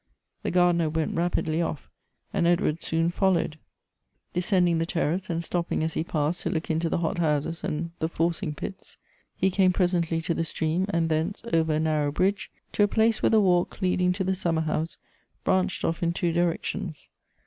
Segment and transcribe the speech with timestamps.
[0.41, 1.87] The gardener went rapidly off,
[2.33, 3.59] and Edward soon fol lowed.
[4.33, 7.91] Descending the terrace, and stopping as he passed to look into the hot houses and
[7.99, 8.97] the forcing pits,
[9.37, 13.21] he came presently to the stream, and thence, over a narrow bridge, to a place
[13.21, 14.97] where the walk leading to the summer house
[15.43, 17.09] branched off in two directions.